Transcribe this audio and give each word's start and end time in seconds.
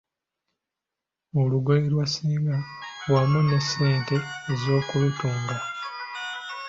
Olugoye 1.41 1.85
lwa 1.93 2.05
Ssenga 2.09 2.57
wamu 3.11 3.39
n’essente 3.47 4.15
ez’okulutunga. 4.51 5.57